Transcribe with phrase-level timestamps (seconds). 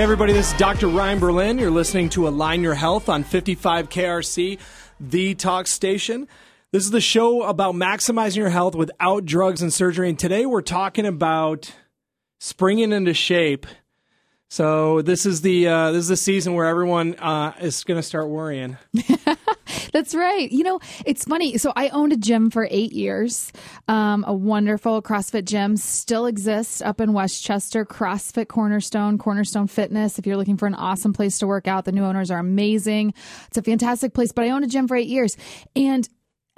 [0.00, 0.88] Hey, everybody, this is Dr.
[0.88, 1.58] Ryan Berlin.
[1.58, 4.58] You're listening to Align Your Health on 55 KRC,
[4.98, 6.26] the talk station.
[6.72, 10.08] This is the show about maximizing your health without drugs and surgery.
[10.08, 11.74] And today we're talking about
[12.38, 13.66] springing into shape.
[14.50, 18.02] So this is the uh, this is the season where everyone uh, is going to
[18.02, 18.76] start worrying.
[19.92, 20.50] That's right.
[20.50, 21.56] You know, it's funny.
[21.56, 23.52] So I owned a gym for eight years.
[23.86, 27.84] Um, a wonderful CrossFit gym still exists up in Westchester.
[27.84, 30.18] CrossFit Cornerstone, Cornerstone Fitness.
[30.18, 33.14] If you're looking for an awesome place to work out, the new owners are amazing.
[33.46, 34.32] It's a fantastic place.
[34.32, 35.36] But I owned a gym for eight years,
[35.76, 36.08] and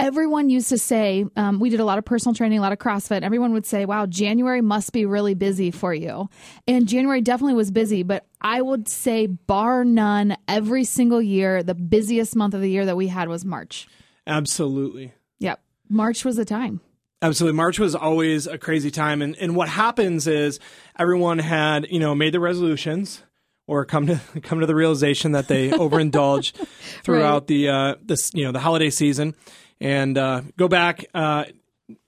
[0.02, 2.78] everyone used to say, um, we did a lot of personal training, a lot of
[2.78, 3.22] CrossFit.
[3.22, 6.28] Everyone would say, wow, January must be really busy for you.
[6.66, 11.76] And January definitely was busy, but I would say, bar none, every single year, the
[11.76, 13.86] busiest month of the year that we had was March.
[14.26, 15.12] Absolutely.
[15.38, 15.62] Yep.
[15.88, 16.80] March was the time.
[17.22, 17.56] Absolutely.
[17.56, 19.22] March was always a crazy time.
[19.22, 20.58] And, and what happens is
[20.98, 23.22] everyone had, you know, made the resolutions
[23.68, 26.52] or come to come to the realization that they overindulge
[27.04, 27.46] throughout right.
[27.46, 29.36] the uh, this you know the holiday season
[29.82, 31.44] and uh, go back uh,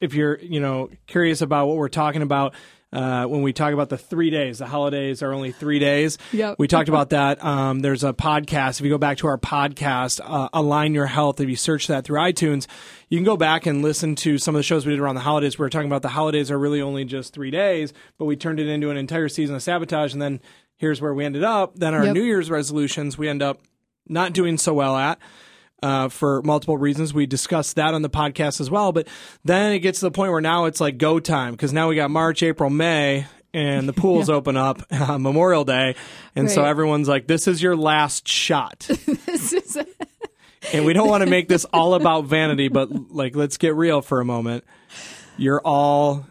[0.00, 2.54] if you're you know curious about what we're talking about.
[2.92, 6.16] Uh, when we talk about the three days, the holidays are only three days.
[6.30, 6.60] Yep.
[6.60, 7.44] We talked about that.
[7.44, 8.78] Um, there's a podcast.
[8.78, 12.04] If you go back to our podcast, uh, Align Your Health, if you search that
[12.04, 12.68] through iTunes,
[13.08, 15.22] you can go back and listen to some of the shows we did around the
[15.22, 15.58] holidays.
[15.58, 18.60] We were talking about the holidays are really only just three days, but we turned
[18.60, 20.12] it into an entire season of sabotage.
[20.12, 20.40] And then
[20.76, 21.74] here's where we ended up.
[21.74, 22.14] Then our yep.
[22.14, 23.58] New Year's resolutions, we end up
[24.06, 25.18] not doing so well at
[25.84, 27.12] uh, for multiple reasons.
[27.12, 28.90] We discussed that on the podcast as well.
[28.90, 29.06] But
[29.44, 31.94] then it gets to the point where now it's like go time because now we
[31.94, 34.34] got March, April, May, and the pools yeah.
[34.36, 35.94] open up uh, Memorial Day,
[36.34, 36.54] and right.
[36.54, 38.88] so everyone's like, "This is your last shot."
[39.28, 39.78] is.
[40.72, 44.00] and we don't want to make this all about vanity, but like, let's get real
[44.00, 44.64] for a moment.
[45.36, 46.24] You're all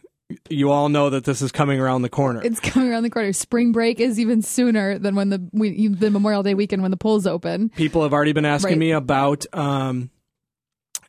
[0.49, 2.41] you all know that this is coming around the corner.
[2.43, 3.33] It's coming around the corner.
[3.33, 6.97] Spring break is even sooner than when the we, the Memorial Day weekend when the
[6.97, 7.69] polls open.
[7.69, 8.77] People have already been asking right.
[8.79, 10.09] me about, um,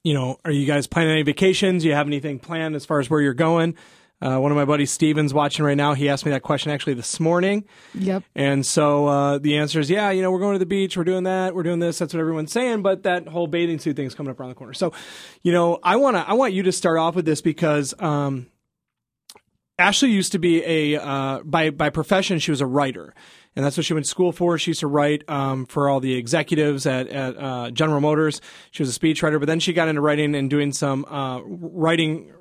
[0.03, 1.83] you know, are you guys planning any vacations?
[1.83, 3.77] Do you have anything planned as far as where you're going?
[4.23, 5.93] Uh, one of my buddies, Steven's watching right now.
[5.93, 7.65] He asked me that question actually this morning.
[7.95, 8.23] Yep.
[8.35, 10.97] And so uh, the answer is, yeah, you know, we're going to the beach.
[10.97, 11.55] We're doing that.
[11.55, 11.99] We're doing this.
[11.99, 12.83] That's what everyone's saying.
[12.83, 14.73] But that whole bathing suit thing is coming up around the corner.
[14.73, 14.93] So,
[15.43, 18.47] you know, I want to, I want you to start off with this because, um,
[19.79, 23.13] Ashley used to be a uh, by by profession she was a writer,
[23.57, 24.57] and that's what she went to school for.
[24.57, 28.41] She used to write um, for all the executives at, at uh, General Motors.
[28.71, 32.33] She was a speechwriter, but then she got into writing and doing some uh, writing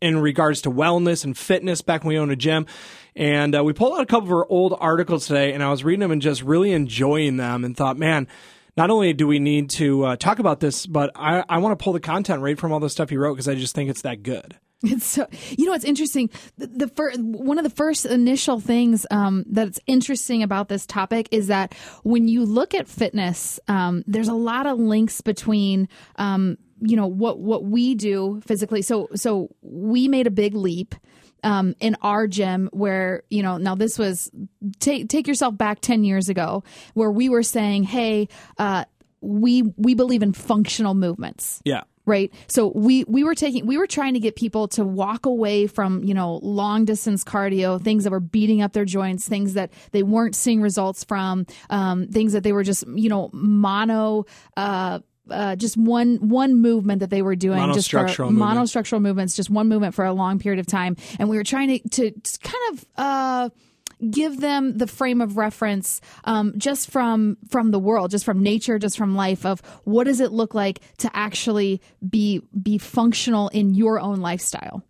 [0.00, 2.66] in regards to wellness and fitness back when we owned a gym.
[3.14, 5.84] And uh, we pulled out a couple of her old articles today, and I was
[5.84, 8.28] reading them and just really enjoying them, and thought, man.
[8.74, 11.84] Not only do we need to uh, talk about this, but I, I want to
[11.84, 14.00] pull the content right from all the stuff you wrote because I just think it's
[14.00, 14.56] that good.
[14.84, 16.28] It's so you know what's interesting.
[16.58, 21.28] The, the first one of the first initial things um, that's interesting about this topic
[21.30, 25.88] is that when you look at fitness, um, there's a lot of links between.
[26.16, 28.82] Um, you know what what we do physically.
[28.82, 30.96] So so we made a big leap
[31.44, 34.30] um, in our gym where you know now this was
[34.80, 36.62] take take yourself back 10 years ago
[36.94, 38.28] where we were saying hey
[38.58, 38.84] uh,
[39.20, 43.86] we we believe in functional movements yeah right so we we were taking we were
[43.86, 48.10] trying to get people to walk away from you know long distance cardio things that
[48.10, 52.42] were beating up their joints things that they weren't seeing results from um, things that
[52.42, 54.24] they were just you know mono
[54.56, 54.98] uh,
[55.30, 58.58] uh, just one one movement that they were doing, just for movement.
[58.58, 61.68] monostructural movements, just one movement for a long period of time, and we were trying
[61.68, 63.50] to to, to kind of uh,
[64.10, 68.78] give them the frame of reference um, just from from the world just from nature
[68.78, 73.74] just from life of what does it look like to actually be be functional in
[73.74, 74.82] your own lifestyle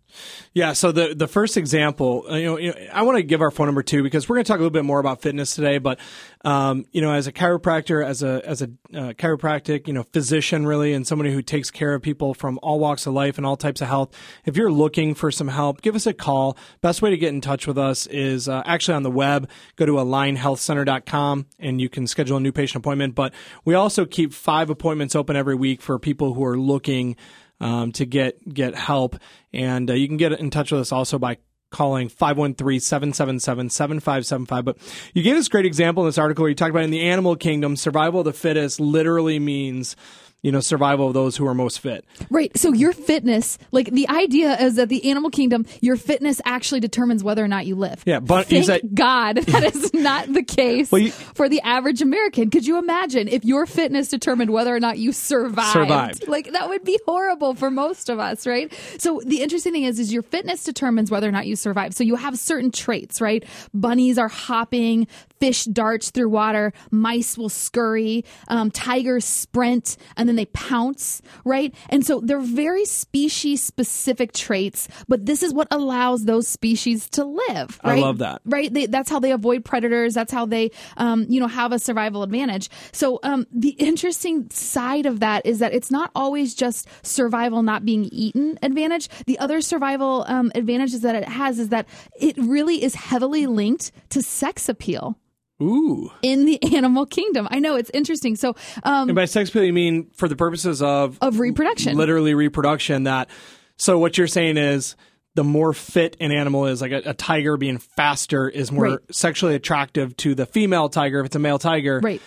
[0.53, 0.73] yeah.
[0.73, 3.51] So the the first example, uh, you know, you know I want to give our
[3.51, 5.77] phone number too because we're going to talk a little bit more about fitness today.
[5.77, 5.99] But
[6.45, 10.67] um, you know, as a chiropractor, as a as a uh, chiropractic, you know, physician
[10.67, 13.57] really, and somebody who takes care of people from all walks of life and all
[13.57, 14.15] types of health.
[14.45, 16.57] If you're looking for some help, give us a call.
[16.81, 19.49] Best way to get in touch with us is uh, actually on the web.
[19.75, 23.15] Go to alignhealthcenter.com and you can schedule a new patient appointment.
[23.15, 23.33] But
[23.65, 27.15] we also keep five appointments open every week for people who are looking
[27.63, 29.15] um, to get get help.
[29.53, 31.37] And uh, you can get in touch with us also by
[31.71, 34.65] calling 513-777-7575.
[34.65, 34.77] But
[35.13, 37.35] you gave this great example in this article where you talked about in the animal
[37.35, 39.95] kingdom, survival of the fittest literally means
[40.43, 42.05] you know, survival of those who are most fit.
[42.29, 42.55] Right.
[42.57, 47.23] So your fitness, like the idea is that the animal kingdom, your fitness actually determines
[47.23, 48.03] whether or not you live.
[48.05, 52.01] Yeah, but thank that, God that is not the case well, you, for the average
[52.01, 52.49] American.
[52.49, 55.71] Could you imagine if your fitness determined whether or not you survived?
[55.71, 56.27] Survived.
[56.27, 58.71] Like that would be horrible for most of us, right?
[58.99, 61.93] So the interesting thing is, is your fitness determines whether or not you survive.
[61.93, 63.45] So you have certain traits, right?
[63.73, 65.07] Bunnies are hopping
[65.39, 71.73] fish darts through water, mice will scurry, um, tigers sprint, and then they pounce, right?
[71.89, 77.25] And so they're very species specific traits, but this is what allows those species to
[77.25, 77.79] live.
[77.83, 77.99] Right?
[77.99, 78.41] I love that.
[78.45, 78.73] Right?
[78.73, 80.13] They, that's how they avoid predators.
[80.13, 82.69] That's how they, um, you know, have a survival advantage.
[82.91, 87.85] So um, the interesting side of that is that it's not always just survival not
[87.85, 89.09] being eaten advantage.
[89.25, 91.87] The other survival um, advantages that it has is that
[92.19, 95.17] it really is heavily linked to sex appeal.
[95.63, 96.11] Ooh.
[96.21, 97.47] In the animal kingdom.
[97.51, 98.35] I know it's interesting.
[98.35, 102.33] So, um, and by sex appeal, you mean for the purposes of of reproduction, literally
[102.33, 103.03] reproduction.
[103.03, 103.29] That
[103.77, 104.95] so what you're saying is
[105.35, 108.99] the more fit an animal is, like a, a tiger being faster, is more Right.
[109.11, 111.99] sexually attractive to the female tiger if it's a male tiger.
[112.03, 112.21] right?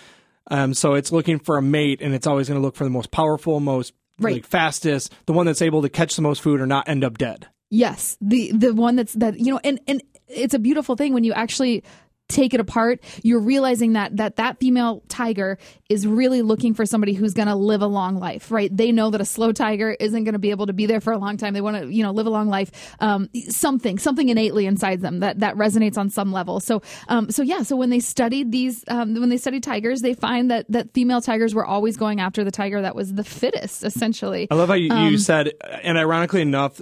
[0.49, 2.89] Um, so it's looking for a mate, and it's always going to look for the
[2.89, 4.35] most powerful, most Right.
[4.35, 7.17] like, fastest, the one that's able to catch the most food or not end up
[7.17, 7.47] dead.
[7.69, 11.23] Yes, the the one that's that you know, and and it's a beautiful thing when
[11.23, 11.83] you actually
[12.27, 15.57] take it apart you're realizing that that that female tiger
[15.89, 18.75] is really looking for somebody who's going to live a long life right?
[18.75, 21.13] They know that a slow tiger isn't going to be able to be there for
[21.13, 21.53] a long time.
[21.53, 25.19] They want to you know live a long life um, something something innately inside them
[25.19, 26.59] that that resonates on some level.
[26.59, 30.13] So um, so yeah so when they studied these um, when they studied tigers they
[30.13, 33.83] find that that female tigers were always going after the tiger that was the fittest
[33.83, 34.47] essentially.
[34.51, 35.53] I love how you, Um, you said,
[35.83, 36.81] and ironically enough,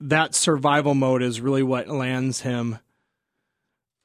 [0.00, 2.78] that survival mode is really what lands him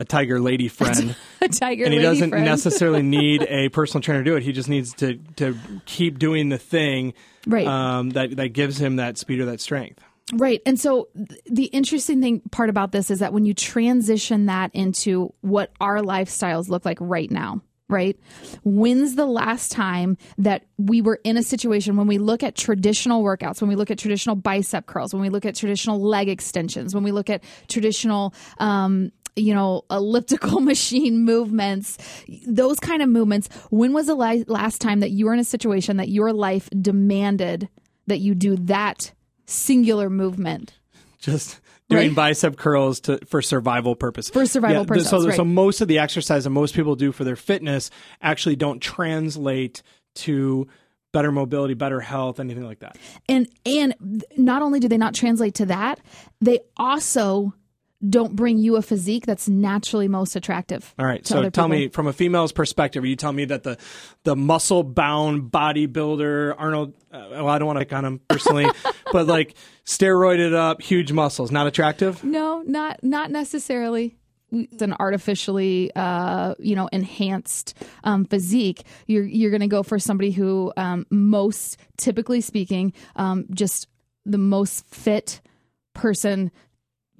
[0.01, 1.15] a tiger lady friend.
[1.42, 2.44] a tiger and he doesn't friend.
[2.45, 4.44] necessarily need a personal trainer to do it.
[4.44, 5.56] He just needs to to
[5.86, 7.13] keep doing the thing
[7.48, 7.65] Right.
[7.68, 10.03] um, that that gives him that speed or that strength.
[10.33, 10.62] Right.
[10.65, 14.71] And so th- the interesting thing part about this is that when you transition that
[14.74, 18.18] into what our lifestyles look like right now, right?
[18.63, 23.24] When's the last time that we were in a situation when we look at traditional
[23.24, 26.95] workouts, when we look at traditional bicep curls, when we look at traditional leg extensions,
[26.95, 31.98] when we look at traditional, um, you know, elliptical machine movements,
[32.48, 33.50] those kind of movements.
[33.69, 36.69] When was the la- last time that you were in a situation that your life
[36.81, 37.69] demanded
[38.07, 39.13] that you do that
[39.45, 40.74] singular movement?
[41.19, 42.16] Just doing Right.
[42.16, 44.31] bicep curls to for survival purposes.
[44.31, 45.36] For survival purposes, So, right.
[45.36, 47.89] so most of the exercise that most people do for their fitness
[48.22, 49.84] actually don't translate
[50.16, 50.68] to
[51.13, 52.98] better mobility, better health, anything like that.
[53.30, 56.00] and and not only do they not translate to that
[56.39, 57.54] they also
[58.09, 61.25] don't bring you a physique that's naturally most attractive All right.
[61.25, 61.68] So tell people.
[61.69, 63.77] me from a female's perspective, are you telling me that the
[64.24, 68.68] the muscle bound bodybuilder Arnold uh, well, I don't want to pick on him personally,
[69.12, 69.56] but like
[69.86, 72.24] steroided up, huge muscles, not attractive?
[72.24, 74.15] no not not necessarily
[74.51, 80.00] it's an artificially uh, you know enhanced um, physique you're you're going to go for
[80.00, 83.88] somebody who um, most typically speaking um, just
[84.25, 85.42] the most fit
[85.94, 86.51] person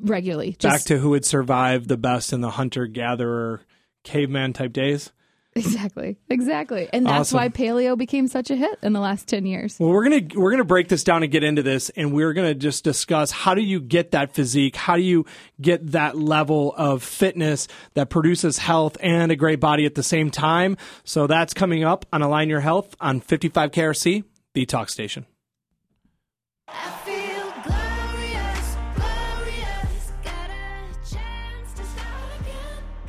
[0.04, 3.62] regularly just Back to who would survive the best in the hunter gatherer
[4.04, 5.12] caveman type days.
[5.54, 7.38] exactly exactly and that's Awesome.
[7.38, 10.50] why paleo became such a hit in the last 10 years Well, we're gonna we're
[10.52, 13.62] gonna break this down and get into this, and we're gonna just discuss how do
[13.62, 15.26] you get that physique, how do you
[15.60, 20.32] get that level of fitness that produces health and a great body at the same
[20.32, 20.78] time.
[21.04, 24.24] So that's coming up on Align Your Health on 55 KRC,
[24.54, 25.26] the talk station.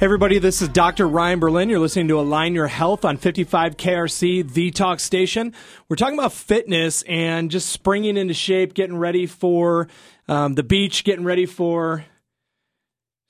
[0.03, 1.07] Hey everybody, this is Dr.
[1.07, 1.71] Ryan Berlin.
[1.71, 5.55] You're listening to Align Your Health on 55 KRC, the talk station.
[5.89, 9.87] We're talking about fitness and just springing into shape, getting ready for
[10.27, 12.05] um, the beach, getting ready for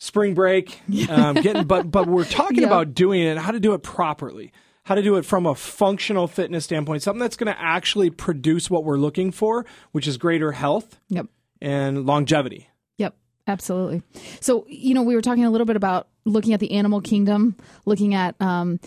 [0.01, 0.81] spring break.
[1.11, 2.69] Um, getting, but but we're talking Yeah.
[2.69, 4.51] about doing it, how to do it properly,
[4.85, 8.71] how to do it from a functional fitness standpoint, something that's going to actually produce
[8.71, 11.27] what we're looking for, which is greater health yep
[11.61, 12.71] and longevity.
[12.97, 13.15] Yep,
[13.47, 14.03] absolutely.
[14.41, 17.57] So, you know, we were talking a little bit about looking at the animal kingdom,
[17.85, 18.79] looking at, um,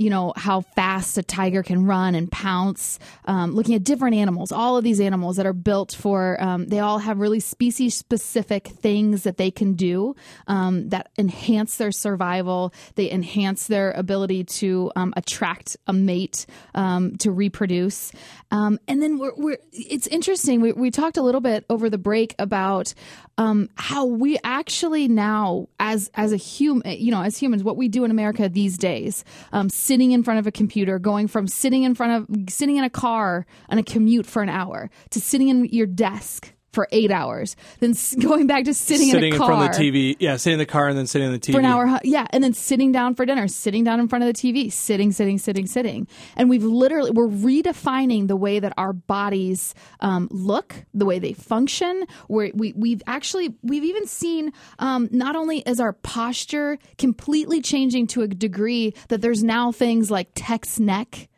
[0.00, 4.52] you know, how fast a tiger can run and pounce, um, looking at different animals,
[4.52, 8.68] all of these animals that are built for, um, they all have really species specific
[8.68, 10.14] things that they can do
[10.46, 12.72] um, that enhance their survival.
[12.94, 18.12] They enhance their ability to um, attract a mate, um, to reproduce.
[18.52, 20.60] Um, and then we're, we're, it's interesting.
[20.60, 22.94] We, we talked a little bit over the break about
[23.38, 27.88] um, how we actually now, as as a human, you know, as humans, what we
[27.88, 31.84] do in America these days, um, sitting in front of a computer, going from sitting
[31.84, 35.48] in front of sitting in a car on a commute for an hour to sitting
[35.48, 39.46] in your desk for eight hours, then going back to sitting, sitting in a in
[39.46, 40.16] front of the TV.
[40.18, 41.52] Yeah, sitting in the car and then sitting in the TV.
[41.52, 41.98] for an hour.
[42.04, 45.12] Yeah, and then sitting down for dinner, sitting down in front of the TV, sitting,
[45.12, 46.06] sitting, sitting, sitting,
[46.36, 51.32] and we've literally we're redefining the way that our bodies um, look, the way they
[51.32, 52.04] function.
[52.26, 58.06] Where we we've actually we've even seen um, not only is our posture completely changing
[58.08, 61.28] to a degree that there's now things like text neck.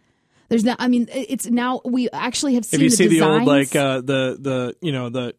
[0.50, 3.23] There's now, I mean, it's now we actually have seen if you the see the
[3.23, 5.35] old like uh, the the you know the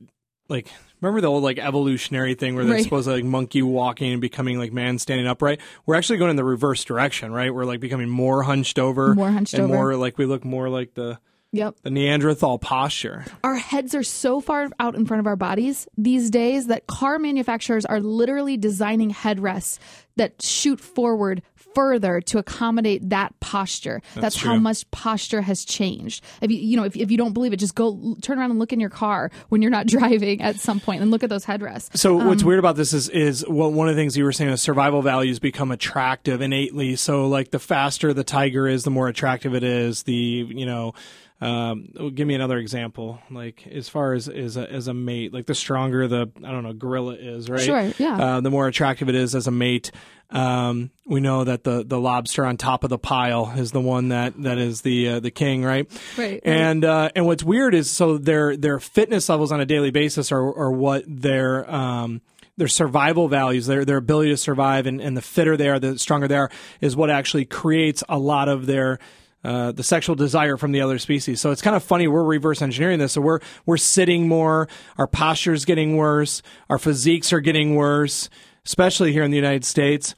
[0.49, 0.67] like
[1.01, 2.83] remember the old like evolutionary thing where they're Right.
[2.83, 6.35] supposed to like monkey walking and becoming like man standing upright we're actually going in
[6.35, 9.73] the reverse direction right we're like becoming more hunched over More hunched and over.
[9.73, 11.17] more like we look more like the
[11.53, 11.75] yep.
[11.83, 16.29] the neanderthal posture our heads are so far out in front of our bodies these
[16.29, 19.79] days that car manufacturers are literally designing headrests
[20.17, 21.41] that shoot forward
[21.73, 24.01] further to accommodate that posture.
[24.15, 26.23] That's, how much posture has changed.
[26.41, 28.59] If you you know if, if you don't believe it, just go turn around and
[28.59, 31.45] look in your car when you're not driving at some point and look at those
[31.45, 31.97] headrests.
[31.97, 34.31] So Um, what's weird about this is is what one of the things you were
[34.31, 36.95] saying is survival values become attractive innately.
[36.95, 40.03] So like the faster the tiger is, the more attractive it is.
[40.03, 40.93] The you know,
[41.41, 43.19] um, give me another example.
[43.31, 46.63] Like as far as as a, as a mate, like the stronger the I don't
[46.63, 47.61] know gorilla is, right?
[47.61, 48.17] Sure, yeah.
[48.17, 49.91] Uh, the more attractive it is as a mate.
[50.29, 54.09] Um, we know that the the lobster on top of the pile is the one
[54.09, 55.91] that that is the uh, the king, right?
[56.15, 56.39] Right.
[56.45, 60.31] And uh, and what's weird is so their their fitness levels on a daily basis
[60.31, 62.21] are are what their um
[62.55, 65.97] their survival values, their their ability to survive, and, and the fitter they are, the
[65.97, 68.99] stronger they are, is what actually creates a lot of their
[69.43, 71.41] uh, the sexual desire from the other species.
[71.41, 72.07] So it's kind of funny.
[72.07, 73.13] We're reverse engineering this.
[73.13, 74.67] So we're we're sitting more.
[74.97, 76.41] Our posture's getting worse.
[76.69, 78.29] Our physiques are getting worse,
[78.65, 80.15] especially here in the United States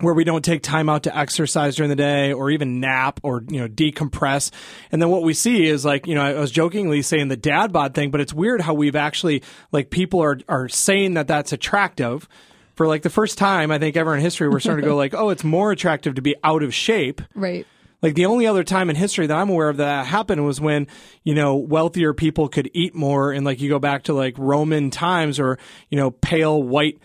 [0.00, 3.42] where we don't take time out to exercise during the day or even nap or
[3.48, 4.50] you know decompress
[4.92, 7.72] and then what we see is like you know i was jokingly saying the dad
[7.72, 11.52] bod thing but it's weird how we've actually like people are are saying that that's
[11.52, 12.28] attractive
[12.74, 15.14] for like the first time i think ever in history we're starting to go like
[15.14, 17.66] oh it's more attractive to be out of shape Right.
[18.02, 20.86] Like the only other time in history that I'm aware of that happened was when,
[21.24, 24.90] you know, wealthier people could eat more and like you go back to like Roman
[24.90, 25.58] times or,
[25.90, 26.98] you know, pale white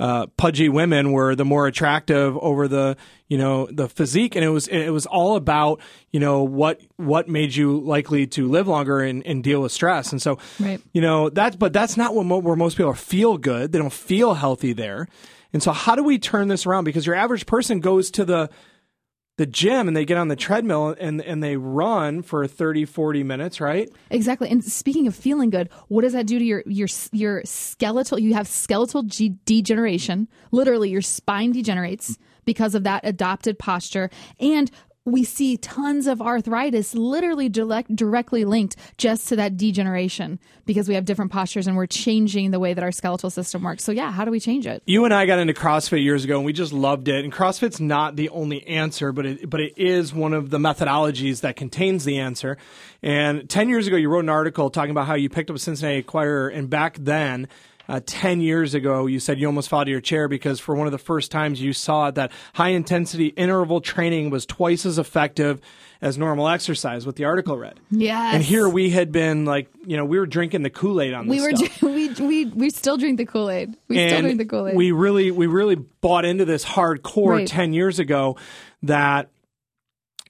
[0.00, 2.96] uh, pudgy women were the more attractive over the
[3.28, 4.34] you know the physique.
[4.34, 8.48] And it was it was all about you know what what made you likely to
[8.48, 10.10] live longer and, and deal with stress.
[10.10, 10.80] And so Right.
[10.92, 13.70] you know that's but that's not what mo- where most people feel good.
[13.70, 15.06] They don't feel healthy there.
[15.52, 16.82] And so how do we turn this around?
[16.82, 18.50] Because your average person goes to the
[19.36, 23.22] the gym and they get on the treadmill and and they run for 30 40
[23.24, 24.48] minutes right Exactly.
[24.48, 28.18] And speaking of feeling good, what does that do to your your your skeletal?
[28.18, 30.28] You have skeletal G- degeneration.
[30.52, 34.70] Literally, your spine degenerates because of that adopted posture, and
[35.06, 40.94] we see tons of arthritis literally direct, directly linked just to that degeneration because we
[40.94, 43.84] have different postures and we're changing the way that our skeletal system works.
[43.84, 44.82] So yeah, how do we change it?
[44.86, 47.22] you and I got into CrossFit years ago, and we just loved it.
[47.22, 51.42] And CrossFit's not the only answer, but it but it is one of the methodologies
[51.42, 52.56] that contains the answer.
[53.02, 55.58] And ten years ago, you wrote an article talking about how you picked up a
[55.58, 57.48] Cincinnati Enquirer, and back then.
[57.88, 60.74] Uh, 10 years ago, you said you almost fell out of your chair because for
[60.74, 64.98] one of the first times you saw that high intensity interval training was twice as
[64.98, 65.60] effective
[66.00, 67.78] as normal exercise, what the article read.
[67.90, 68.34] Yes.
[68.34, 71.28] And here we had been like, you know, we were drinking the Kool Aid on
[71.28, 71.82] this we were stuff.
[71.82, 73.74] we we we still drink the Kool Aid.
[73.88, 74.76] We still drink the Kool Aid.
[74.76, 77.48] we really we really bought into this hardcore Right.
[77.48, 78.36] 10 years ago
[78.82, 79.28] that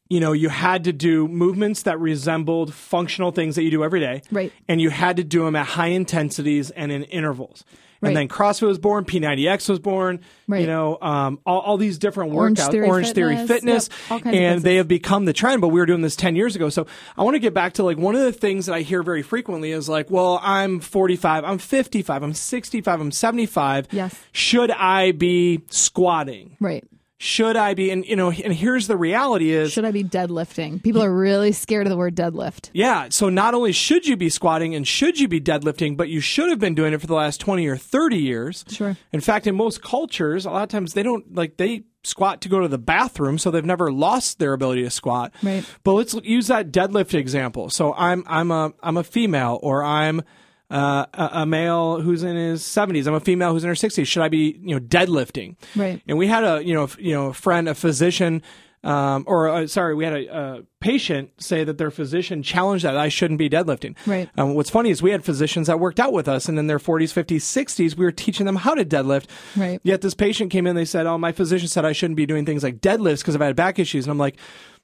[0.08, 4.00] you know you had to do movements that resembled functional things that you do every
[4.00, 4.52] day Right.
[4.68, 7.64] and you had to do them at high intensities and in intervals
[8.00, 8.08] Right.
[8.10, 12.34] and then CrossFit was born, P90X was born, you know, um, all, all these different
[12.34, 15.62] Orange workouts, Theory Orange Theory Fitness, Fitness, yep, and they have become the trend.
[15.62, 16.68] But we were doing this 10 years ago.
[16.68, 19.02] So I want to get back to like one of the things that I hear
[19.02, 23.88] very frequently is like, well, I'm 45, I'm 55, I'm 65, I'm 75.
[23.90, 24.14] Yes.
[24.32, 26.58] Should I be squatting?
[26.60, 26.84] right.
[27.18, 27.90] Should I be?
[27.90, 30.82] And, you know, and here's the reality is, Should I be deadlifting?
[30.82, 32.70] People are really scared of the word deadlift.
[32.72, 33.08] yeah.
[33.10, 36.48] So not only should you be squatting and should you be deadlifting, but you should
[36.50, 38.64] have been doing it for the last 20 or 30 years.
[38.68, 38.96] Sure.
[39.12, 42.48] In fact, in most cultures, a lot of times they don't like they squat to
[42.50, 45.32] go to the bathroom, so they've never lost their ability to squat.
[45.42, 45.64] Right.
[45.84, 47.70] But let's use that deadlift example.
[47.70, 50.22] So I'm I'm a I'm a female, or I'm
[50.70, 53.06] uh, a, a male who's in his 70s.
[53.06, 54.06] I'm a female who's in her 60s.
[54.06, 55.56] Should I be you know deadlifting?
[55.76, 56.00] Right.
[56.08, 58.42] And we had a you know f- you know a friend, a physician.
[58.84, 63.08] Um, or uh, sorry, we had a, patient say that their physician challenged that I
[63.08, 63.96] shouldn't be deadlifting.
[64.06, 64.28] Right.
[64.36, 66.78] Um, what's funny is we had physicians that worked out with us, and in their
[66.78, 69.24] 40s, 50s, 60s, we were teaching them how to deadlift.
[69.56, 69.80] Right.
[69.82, 72.44] Yet this patient came in, they said, "Oh, my physician said I shouldn't be doing
[72.44, 74.36] things like deadlifts because I've had back issues." And I'm like,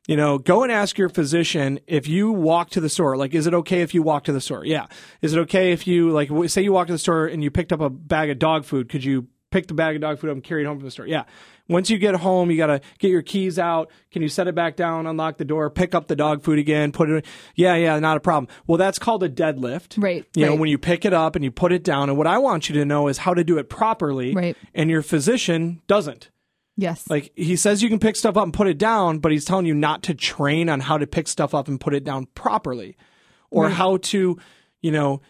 [0.08, 3.16] you know, go and ask your physician if you walk to the store.
[3.16, 4.64] Like, is it okay if you walk to the store?
[4.64, 4.86] Yeah.
[5.20, 7.72] Is it okay if you like say you walk to the store and you picked
[7.72, 8.88] up a bag of dog food?
[8.88, 10.90] Could you pick the bag of dog food up and carry it home from the
[10.90, 11.06] store?
[11.06, 11.24] Yeah.
[11.70, 13.90] Once you get home, you got to get your keys out.
[14.10, 16.90] Can you set it back down, unlock the door, pick up the dog food again,
[16.90, 17.22] put it in?
[17.54, 18.48] Yeah, yeah, not a problem.
[18.66, 20.02] Well, that's called a deadlift.
[20.02, 22.08] Right, You know, when you pick it up and you put it down.
[22.08, 24.34] And what I want you to know is how to do it properly.
[24.34, 24.56] Right.
[24.74, 26.28] And your physician doesn't.
[26.76, 27.08] Yes.
[27.08, 29.66] Like he says you can pick stuff up and put it down, but he's telling
[29.66, 32.96] you not to train on how to pick stuff up and put it down properly
[33.50, 34.38] or how to,
[34.80, 35.20] you know,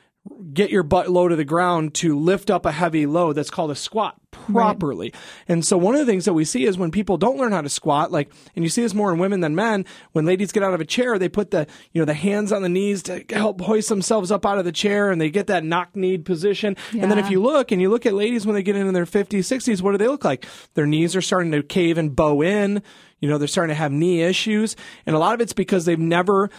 [0.53, 3.71] get your butt low to the ground to lift up a heavy load that's called
[3.71, 5.13] a squat properly.
[5.49, 7.61] And so one of the things that we see is when people don't learn how
[7.61, 10.63] to squat, like, and you see this more in women than men, when ladies get
[10.63, 13.25] out of a chair, they put the, you know, the hands on the knees to
[13.31, 16.77] help hoist themselves up out of the chair and they get that knock kneed position.
[16.93, 19.07] And then if you look and you look at ladies when they get into their
[19.07, 20.47] 50s, 60s, what do they look like?
[20.75, 22.83] Their knees are starting to cave and bow in.
[23.19, 24.77] You know, they're starting to have knee issues.
[25.05, 26.51] And a lot of it's because they've never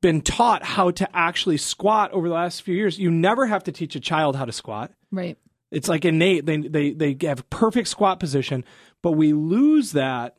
[0.00, 2.98] been taught how to actually squat over the last few years.
[2.98, 4.92] You never have to teach a child how to squat.
[5.10, 5.36] Right.
[5.70, 6.46] It's like innate.
[6.46, 8.64] They they they have perfect squat position,
[9.02, 10.36] but we lose that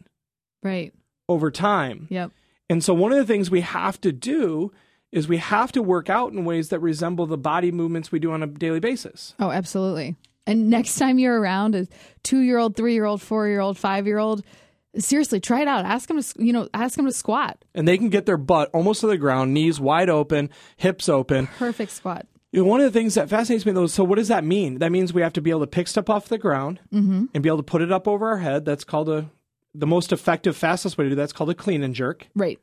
[0.62, 0.94] right
[1.30, 2.08] over time.
[2.10, 2.32] Yep.
[2.70, 4.72] And so one of the things we have to do
[5.12, 8.32] is we have to work out in ways that resemble the body movements we do
[8.32, 9.36] on a daily basis.
[9.40, 10.16] Oh, absolutely.
[10.48, 11.88] And next time you're around a
[12.24, 14.44] 2-year-old, 3-year-old, 4-year-old, 5-year-old,
[14.98, 15.86] seriously, try it out.
[15.86, 17.64] Ask them to, you know, ask them to squat.
[17.74, 21.48] and they can get their butt almost to the ground, knees wide open, hips open.
[21.48, 22.26] Perfect squat.
[22.52, 24.80] You know, one of the things that fascinates me though, so what does that mean?
[24.80, 27.26] That means we have to be able to pick stuff off the ground mm-hmm.
[27.34, 28.66] and be able to put it up over our head.
[28.66, 29.30] That's called a
[29.74, 32.28] the most effective, fastest way to do that's called a clean and jerk.
[32.36, 32.60] Right.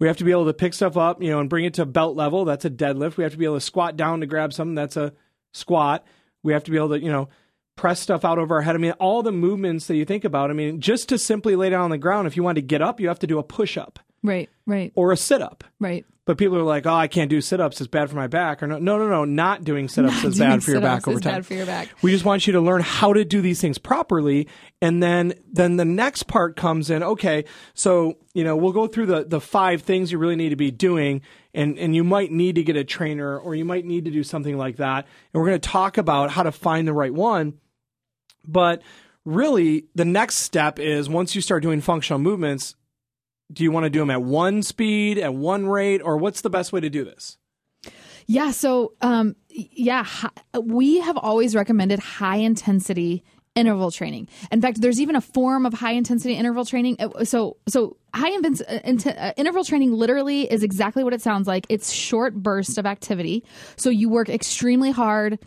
[0.00, 1.86] We have to be able to pick stuff up, you know, and bring it to
[1.86, 2.44] belt level.
[2.44, 3.16] That's a deadlift.
[3.16, 4.74] We have to be able to squat down to grab something.
[4.74, 5.12] That's a
[5.54, 6.04] squat.
[6.42, 7.28] We have to be able to, you know,
[7.76, 8.74] press stuff out over our head.
[8.74, 10.50] I mean, all the movements that you think about.
[10.50, 12.82] I mean, just to simply lay down on the ground, if you want to get
[12.82, 14.48] up, you have to do a push up Right.
[14.66, 14.92] Right.
[14.96, 15.62] or a sit up.
[15.78, 16.04] Right.
[16.24, 18.66] But people are like, "Oh, I can't do sit-ups; it's bad for my back." Or
[18.66, 21.34] no, no, no, no, not doing sit-ups is bad for your back over time.
[21.34, 21.88] bad for your back.
[22.02, 24.48] We just want you to learn how to do these things properly,
[24.82, 27.04] and then then the next part comes in.
[27.04, 30.56] Okay, so you know we'll go through the the five things you really need to
[30.56, 31.22] be doing,
[31.54, 34.24] and and you might need to get a trainer, or you might need to do
[34.24, 37.54] something like that, and we're going to talk about how to find the right one.
[38.46, 38.82] But
[39.24, 42.74] really, the next step is once you start doing functional movements,
[43.52, 46.50] do you want to do them at one speed, at one rate, or what's the
[46.50, 47.38] best way to do this?
[48.26, 48.50] Yeah.
[48.50, 50.04] So, um, yeah,
[50.60, 53.22] we have always recommended high intensity
[53.54, 54.28] interval training.
[54.50, 56.96] In fact, there's even a form of high intensity interval training.
[56.98, 61.22] Uh, So, so high invens- uh, int- uh, interval training literally is exactly what it
[61.22, 61.66] sounds like.
[61.68, 63.44] It's short bursts of activity.
[63.76, 65.38] So you work extremely hard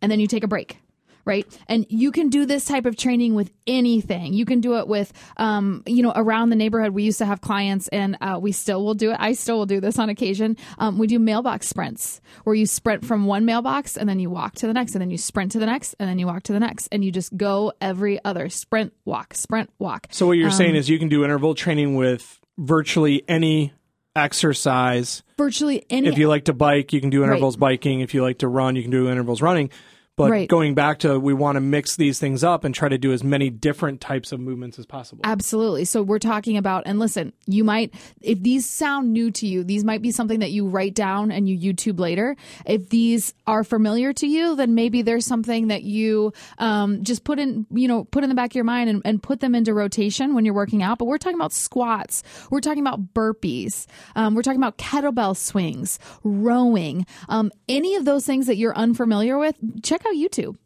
[0.00, 0.78] and then you take a break.
[1.28, 1.46] Right.
[1.68, 4.32] And you can do this type of training with anything.
[4.32, 6.92] You can do it with, um, you know, around the neighborhood.
[6.92, 9.18] We used to have clients and uh, we still will do it.
[9.20, 10.56] I still will do this on occasion.
[10.78, 14.54] Um, we do mailbox sprints where you sprint from one mailbox and then you walk
[14.56, 16.52] to the next and then you sprint to the next and then you walk to
[16.54, 20.06] the next and you just go every other sprint, walk, sprint, walk.
[20.10, 23.74] So what you're saying is you can do interval training with virtually any
[24.16, 25.22] exercise.
[25.36, 26.08] Virtually any.
[26.08, 28.00] If you like to bike, you can do intervals biking.
[28.00, 29.70] If you like to run, you can do intervals running.
[30.18, 30.48] But Right.
[30.48, 33.22] going back to we want to mix these things up and try to do as
[33.22, 35.20] many different types of movements as possible.
[35.22, 35.84] Absolutely.
[35.84, 39.84] So we're talking about, and listen, you might, if these sound new to you, these
[39.84, 42.34] might be something that you write down and you YouTube later.
[42.66, 47.38] If these are familiar to you, then maybe there's something that you um, just put
[47.38, 49.72] in, you know, put in the back of your mind and, and put them into
[49.72, 50.98] rotation when you're working out.
[50.98, 52.24] But we're talking about squats.
[52.50, 53.86] We're talking about burpees.
[54.16, 59.38] Um, we're talking about kettlebell swings, rowing, um, any of those things that you're unfamiliar
[59.38, 59.54] with.
[59.84, 60.56] Check out YouTube.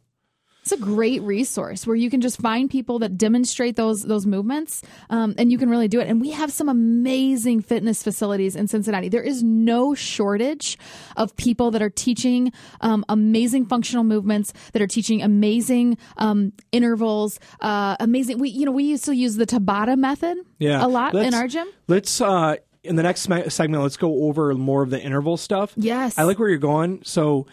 [0.63, 4.81] It's a great resource where you can just find people that demonstrate those those movements,
[5.09, 6.07] um, and you can really do it.
[6.07, 9.09] And we have some amazing fitness facilities in Cincinnati.
[9.09, 10.77] There is no shortage
[11.17, 17.41] of people that are teaching um, amazing functional movements, that are teaching amazing um, intervals,
[17.59, 18.39] uh, amazing.
[18.39, 21.49] We you know we used to use the Tabata method yeah, a lot in our
[21.49, 21.67] gym.
[21.89, 25.73] Let's uh, in the next segment, let's go over more of the interval stuff.
[25.75, 27.01] Yes, I like where you're going.
[27.03, 27.47] So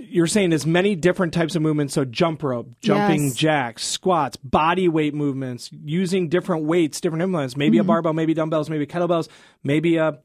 [0.00, 1.94] you're saying there's many different types of movements.
[1.94, 3.34] So jump rope, jumping Yes.
[3.34, 7.56] jacks, squats, body weight movements, using different weights, different implements.
[7.56, 7.82] Maybe Mm-hmm.
[7.82, 9.28] a barbell, maybe dumbbells, maybe kettlebells,
[9.62, 10.18] maybe a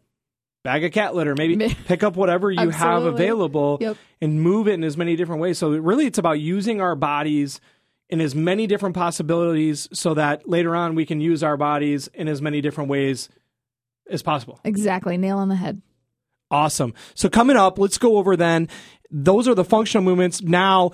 [0.63, 1.35] bag of cat litter.
[1.35, 3.97] Maybe pick up whatever you have available Yep.
[4.21, 5.57] and move it in as many different ways.
[5.57, 7.59] So really, it's about using our bodies
[8.09, 12.27] in as many different possibilities, so that later on we can use our bodies in
[12.27, 13.27] as many different ways
[14.09, 14.59] as possible.
[14.63, 15.81] exactly nail on the head.
[16.53, 16.93] Awesome.
[17.15, 18.69] So coming up, let's go over then.
[19.09, 20.43] Those are the functional movements.
[20.43, 20.91] Now,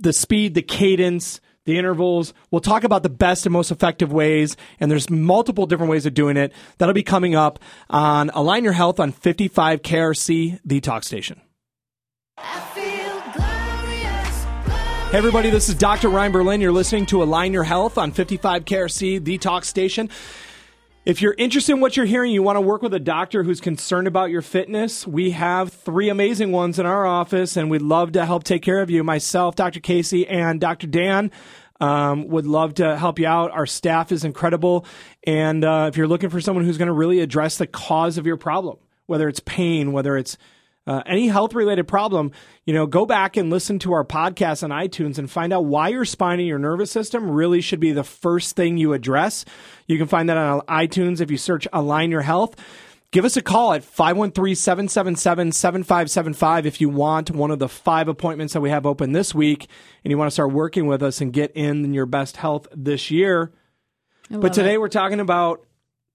[0.00, 2.34] the speed, the cadence, the intervals.
[2.50, 6.14] We'll talk about the best and most effective ways, and there's multiple different ways of
[6.14, 6.52] doing it.
[6.78, 11.40] That'll be coming up on Align Your Health on 55 KRC, the talk station.
[12.36, 14.44] Glorious, glorious.
[15.12, 16.08] Hey, everybody, this is Dr.
[16.08, 16.60] Ryan Berlin.
[16.60, 20.10] You're listening to Align Your Health on 55 KRC, the talk station.
[21.04, 23.60] If you're interested in what you're hearing, you want to work with a doctor who's
[23.60, 28.12] concerned about your fitness, we have three amazing ones in our office, and we'd love
[28.12, 29.02] to help take care of you.
[29.02, 29.80] Myself, Dr.
[29.80, 30.86] Casey, and Dr.
[30.86, 31.32] Dan
[31.80, 33.50] um, would love to help you out.
[33.50, 34.86] Our staff is incredible.
[35.24, 38.24] And uh, if you're looking for someone who's going to really address the cause of
[38.24, 40.38] your problem, whether it's pain, whether it's
[40.86, 42.32] uh, any health related problem,
[42.64, 45.88] you know, go back and listen to our podcast on iTunes and find out why
[45.88, 49.44] your spine and your nervous system really should be the first thing you address.
[49.86, 52.56] You can find that on iTunes if you search Align Your Health.
[53.12, 58.08] Give us a call at 513 777 7575 if you want one of the five
[58.08, 59.68] appointments that we have open this week
[60.02, 63.10] and you want to start working with us and get in your best health this
[63.10, 63.52] year.
[64.30, 64.80] But today it.
[64.80, 65.66] we're talking about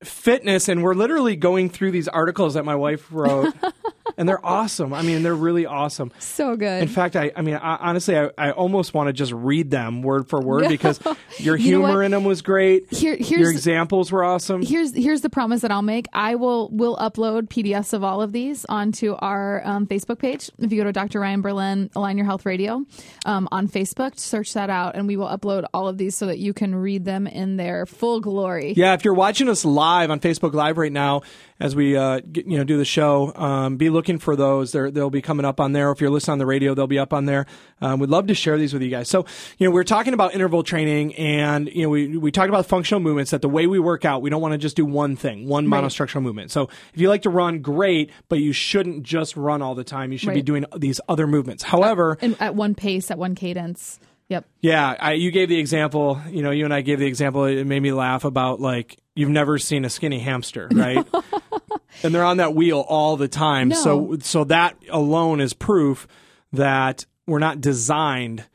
[0.03, 3.53] fitness and we're literally going through these articles that my wife wrote
[4.17, 4.93] and they're awesome.
[4.93, 6.11] I mean, they're really awesome.
[6.19, 6.81] so good.
[6.83, 10.03] In fact, I, I mean, I, honestly, I, I almost want to just read them
[10.03, 10.99] word for word because
[11.39, 12.91] your You know humor in them was great.
[12.93, 14.61] Here- your examples were awesome.
[14.61, 16.07] here's here's the promise that I'll make.
[16.13, 20.51] I will will upload PDFs of all of these onto our um, Facebook page.
[20.59, 21.19] If you go to Dr.
[21.19, 22.85] Ryan Berlin Align Your Health Radio
[23.25, 26.37] um, on Facebook, search that out, and we will upload all of these so that
[26.37, 28.73] you can read them in their full glory.
[28.77, 31.21] Yeah, if you're watching us live on Facebook Live right now,
[31.59, 34.71] as we uh, get, you know do the show, um, be looking for those.
[34.71, 35.91] They're, they'll be coming up on there.
[35.91, 37.45] If you're listening on the radio, they'll be up on there.
[37.81, 39.07] Um, we'd love to share these with you guys.
[39.09, 39.25] So,
[39.57, 42.99] you know, we're talking about interval training, and you know, we we talked about functional
[43.01, 43.31] movements.
[43.31, 45.69] That the way we work out, we don't want to just do one thing, one
[45.69, 45.83] Right.
[45.83, 46.51] monostructural movement.
[46.51, 50.11] So, if you like to run, great, but you shouldn't just run all the time.
[50.11, 51.63] You should be doing these other movements.
[51.63, 53.99] However, And at one pace, at one cadence.
[54.29, 54.45] Yep.
[54.59, 56.19] yeah, I, you gave the example.
[56.29, 57.45] You know, you and I gave the example.
[57.45, 61.05] It made me laugh about like you've never seen a skinny hamster, right?
[62.03, 63.71] and they're on that wheel all the time.
[63.73, 64.17] So, No.
[64.19, 66.07] so that alone is proof
[66.53, 68.45] that we're not designed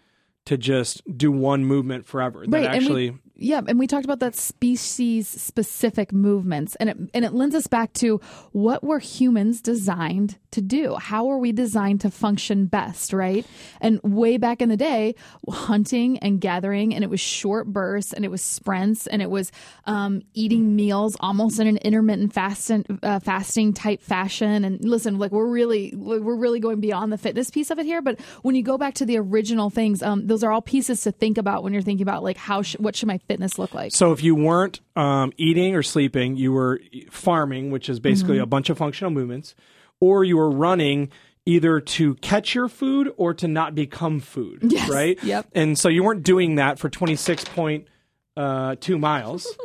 [0.47, 2.45] to just do one movement forever.
[2.47, 6.97] That Right, actually, we, yeah, and we talked about that species specific movements, and it
[7.15, 8.21] and it lends us back to
[8.53, 10.97] what were humans designed to do?
[10.97, 13.45] How are we designed to function best, right?
[13.81, 15.15] And way back in the day,
[15.49, 19.51] hunting and gathering, and it was short bursts, and it was sprints, and it was
[19.87, 24.65] um, eating meals almost in an intermittent fasting uh, fasting type fashion.
[24.65, 28.03] And listen, like we're really we're really going beyond the fitness piece of it here,
[28.03, 31.13] but when you go back to the original things, um, those are all pieces to
[31.13, 33.93] think about when you're thinking about like how sh- what should my fitness look like.
[33.93, 38.43] So if you weren't um, eating or sleeping, you were farming, which is basically Mm-hmm.
[38.43, 39.55] a bunch of functional movements,
[40.01, 41.11] or you were running
[41.47, 44.89] either to catch your food or to not become food, Yes.
[44.89, 45.23] right?
[45.25, 45.47] Yep.
[45.55, 49.57] And so you weren't doing that for 26.2 miles.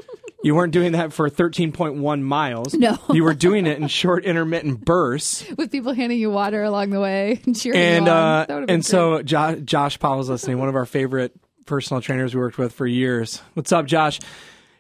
[0.44, 2.74] You weren't doing that for 13.1 miles.
[2.74, 2.98] No.
[3.14, 5.46] You were doing it in short intermittent bursts.
[5.58, 8.18] With people handing you water along the way and cheering and you on.
[8.42, 11.34] uh, That would've been and so jo- Josh Powell's listening, one of our favorite
[11.68, 13.42] personal trainers we worked with for years.
[13.54, 14.20] What's up, Josh?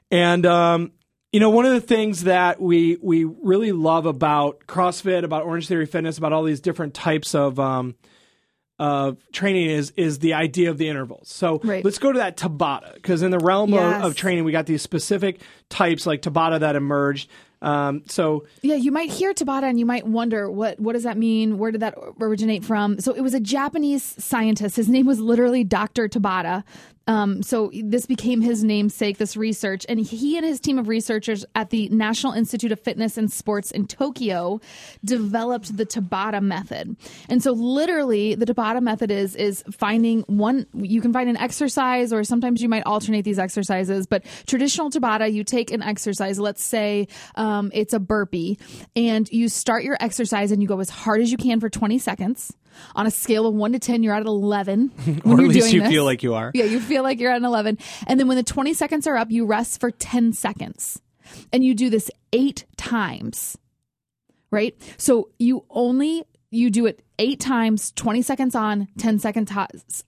[0.09, 0.91] And um,
[1.31, 5.67] you know, one of the things that we we really love about CrossFit, about Orange
[5.67, 7.95] Theory Fitness, about all these different types of um,
[8.79, 11.29] of training is is the idea of the intervals.
[11.29, 11.83] So Right.
[11.83, 13.97] let's go to that Tabata because in the realm Yes.
[13.97, 17.29] of, of training, we got these specific types like Tabata that emerged.
[17.61, 21.17] Um, so Yeah, you might hear Tabata and you might wonder what what does that
[21.17, 21.57] mean?
[21.57, 22.99] Where did that originate from?
[22.99, 24.75] So it was a Japanese scientist.
[24.75, 26.07] His name was literally Dr.
[26.07, 26.63] Tabata.
[27.07, 31.45] Um, so this became his namesake, this research, and he and his team of researchers
[31.55, 34.59] at the National Institute of Fitness and Sports in Tokyo
[35.03, 36.97] developed the Tabata method.
[37.29, 42.11] And so literally the Tabata method is is finding one you can find an exercise
[42.11, 46.63] or sometimes you might alternate these exercises, but traditional Tabata you take an exercise, let's
[46.63, 48.57] say um, it's a burpee,
[48.95, 51.97] and you start your exercise and you go as hard as you can for 20
[51.99, 52.53] seconds.
[52.95, 54.87] On a scale of one to 10, you're at 11.
[54.97, 55.89] When or at you're least you this.
[55.89, 56.51] feel like you are.
[56.53, 57.77] Yeah, you feel like you're at an 11.
[58.07, 61.01] And then when the 20 seconds are up, you rest for 10 seconds.
[61.51, 63.57] And you do this eight times,
[64.51, 64.75] right?
[64.97, 69.51] So you only, you do it eight times, 20 seconds on, 10 seconds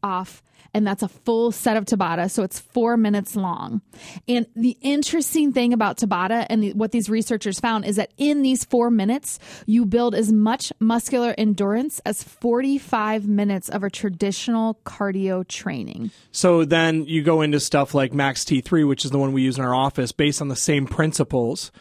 [0.03, 0.43] off.
[0.71, 2.29] And that's a full set of Tabata.
[2.29, 3.81] So it's four minutes long.
[4.27, 8.43] And the interesting thing about Tabata and the, what these researchers found is that in
[8.43, 14.79] these four minutes, you build as much muscular endurance as 45 minutes of a traditional
[14.85, 16.11] cardio training.
[16.31, 19.57] So then you go into stuff like Max T3, which is the one we use
[19.57, 21.71] in our office, based on the same principles.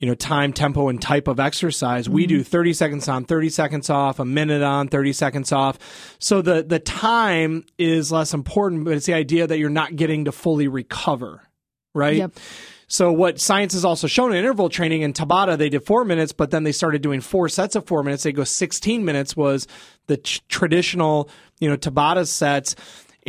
[0.00, 2.08] You know, time, tempo, and type of exercise.
[2.08, 2.50] We do mm-hmm.
[2.50, 5.78] 30 seconds on, 30 seconds off, a minute on, 30 seconds off.
[6.18, 10.24] So the, the time is less important, but it's the idea that you're not getting
[10.24, 11.42] to fully recover,
[11.94, 12.16] right?
[12.16, 12.32] Yep.
[12.88, 16.32] So what science has also shown in interval training in Tabata, they did four minutes,
[16.32, 18.22] but then they started doing four sets of four minutes.
[18.24, 19.68] They go 16 minutes was
[20.06, 22.74] the t- traditional, you know, Tabata sets.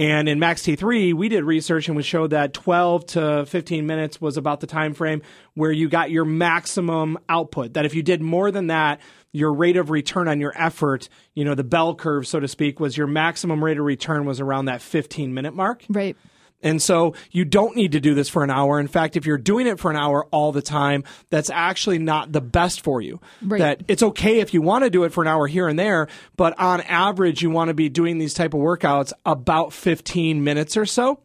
[0.01, 4.19] And in Max T3, we did research and we showed that 12 to 15 minutes
[4.19, 5.21] was about the time frame
[5.53, 7.73] where you got your maximum output.
[7.73, 8.99] That if you did more than that,
[9.31, 12.79] your rate of return on your effort, you know, the bell curve, so to speak,
[12.79, 15.85] was your maximum rate of return was around that 15 minute mark.
[15.87, 16.17] Right.
[16.63, 18.79] And so you don't need to do this for an hour.
[18.79, 22.31] In fact, if you're doing it for an hour all the time, that's actually not
[22.31, 23.19] the best for you.
[23.41, 23.59] Right.
[23.59, 26.07] That it's okay if you want to do it for an hour here and there,
[26.37, 30.77] but on average, you want to be doing these type of workouts about 15 minutes
[30.77, 31.19] or so.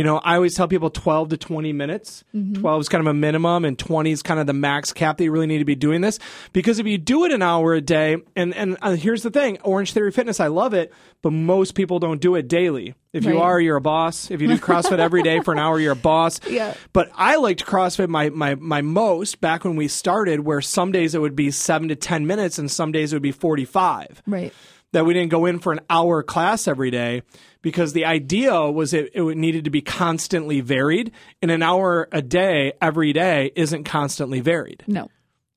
[0.00, 2.24] You know, I always tell people 12 to 20 minutes.
[2.32, 5.24] 12 is kind of a minimum and 20 is kind of the max cap that
[5.24, 6.18] you really need to be doing this.
[6.54, 9.58] Because if you do it an hour a day, and, and uh, here's the thing,
[9.62, 12.94] Orange Theory Fitness, I love it, but most people don't do it daily.
[13.12, 14.30] If you are, you're a boss.
[14.30, 16.40] If you do CrossFit every day for an hour, you're a boss.
[16.48, 16.72] Yeah.
[16.94, 21.14] But I liked CrossFit my, my, my most back when we started, where some days
[21.14, 24.54] it would be seven to 10 minutes and some days it would be 45 Right.
[24.92, 27.22] That we didn't go in for an hour class every day
[27.62, 32.22] because the idea was it, it needed to be constantly varied and an hour a
[32.22, 35.08] day every day isn't constantly varied No.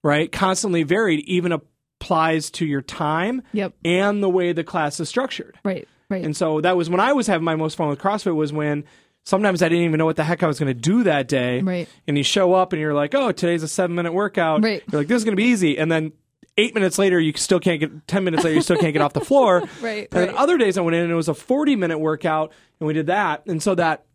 [0.03, 3.73] right constantly varied even applies to your time Yep.
[3.85, 5.87] and the way the class is structured Right.
[6.09, 6.23] Right.
[6.25, 8.83] and so that was when i was having my most fun with crossfit was when
[9.23, 11.61] sometimes i didn't even know what the heck i was going to do that day
[11.61, 11.87] Right.
[12.07, 14.83] and you show up and you're like oh today's a seven minute workout Right.
[14.91, 16.11] you're like this is going to be easy and then
[16.57, 19.13] eight minutes later you still can't get 10 minutes later you still can't get off
[19.13, 19.63] the floor.
[19.81, 22.53] Right, and then other days i went in and it was a 40 minute workout
[22.79, 23.45] and we did that.
[23.47, 24.05] And so that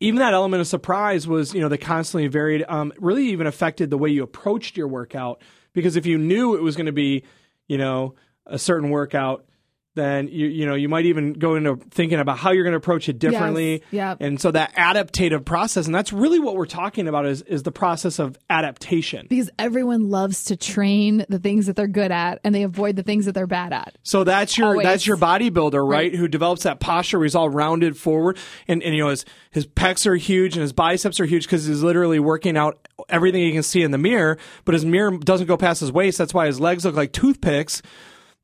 [0.00, 3.90] even that element of surprise was you know the constantly varied um, really even affected
[3.90, 5.40] the way you approached your workout.
[5.72, 7.24] Because if you knew it was going to be
[7.68, 8.14] you know
[8.46, 9.44] a certain workout
[9.94, 12.78] then you you know you might even go into thinking about how you're going to
[12.78, 14.18] approach it differently Yep.
[14.20, 17.72] and so that adaptative process and that's really what we're talking about is is the
[17.72, 22.54] process of adaptation because everyone loves to train the things that they're good at and
[22.54, 23.96] they avoid the things that they're bad at.
[24.02, 24.84] So that's your Always.
[24.84, 26.02] that's your bodybuilder, right?
[26.02, 26.14] Right.
[26.14, 29.66] Who develops that posture where he's all rounded forward, and, and you know his his
[29.66, 33.52] pecs are huge and his biceps are huge because he's literally working out everything he
[33.52, 34.38] can see in the mirror.
[34.64, 36.18] But his mirror doesn't go past his waist.
[36.18, 37.82] That's why his legs look like toothpicks.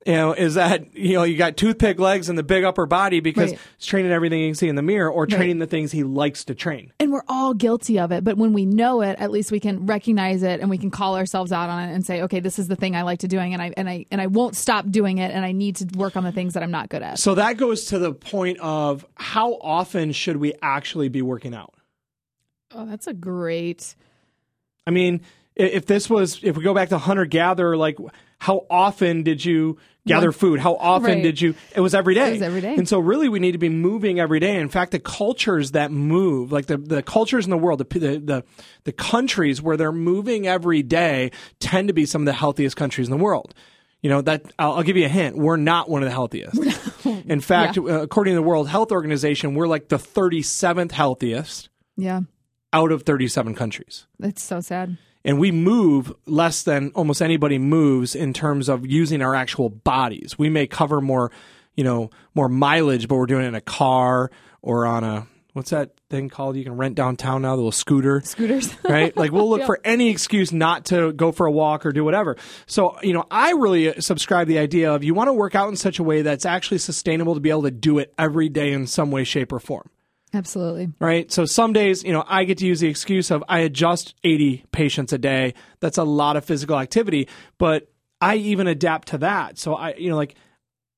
[0.07, 3.19] You know, is that you know you got toothpick legs and the big upper body
[3.21, 3.61] because Right.
[3.79, 6.45] he's training everything he can see in the mirror or training the things he likes
[6.45, 6.93] to train.
[7.01, 9.87] And we're all guilty of it, but when we know it, at least we can
[9.87, 12.69] recognize it and we can call ourselves out on it and say, "Okay, this is
[12.69, 15.19] the thing I like to doing and I and I and I won't stop doing
[15.19, 17.35] it and I need to work on the things that I'm not good at." So
[17.35, 21.75] that goes to the point of how often should we actually be working out?
[22.73, 23.95] Oh, that's a great
[24.87, 25.21] I mean,
[25.55, 27.99] if this was, if we go back to hunter gatherer, like
[28.39, 30.59] how often did you gather food?
[30.61, 31.23] How often Right.
[31.23, 31.55] did you?
[31.77, 32.29] It was every day.
[32.31, 32.75] It was every day.
[32.77, 34.57] And so, really, we need to be moving every day.
[34.57, 38.19] In fact, the cultures that move, like the, the cultures in the world, the, the
[38.19, 38.45] the
[38.85, 43.09] the countries where they're moving every day, tend to be some of the healthiest countries
[43.09, 43.55] in the world.
[44.01, 45.37] You know that I'll, I'll give you a hint.
[45.37, 47.05] We're not one of the healthiest.
[47.05, 52.21] In fact, uh, according to the World Health Organization, we're like the 37th healthiest Yeah.
[52.73, 54.97] out of 37 countries It's so sad.
[55.25, 60.39] And we move less than almost anybody moves in terms of using our actual bodies.
[60.39, 61.31] We may cover more,
[61.77, 64.31] you know, more mileage, but we're doing it in a car
[64.63, 66.57] or on a what's that thing called?
[66.57, 68.21] You can rent downtown now, the little scooter.
[68.21, 68.75] Scooters.
[68.89, 69.15] Right?
[69.17, 72.37] Like we'll look for any excuse not to go for a walk or do whatever.
[72.67, 75.77] So, you know, I really subscribe the idea of you want to work out in
[75.77, 78.87] such a way that's actually sustainable to be able to do it every day in
[78.87, 79.91] some way, shape, or form
[80.35, 80.91] Absolutely.
[81.01, 81.31] right?
[81.33, 84.65] So some days, you know, I get to use the excuse of I adjust 80
[84.73, 85.55] patients a day.
[85.81, 89.59] That's a lot of physical activity, but I even adapt to that.
[89.59, 90.35] So I, you know, like